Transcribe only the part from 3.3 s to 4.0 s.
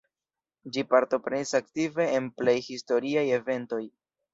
eventoj.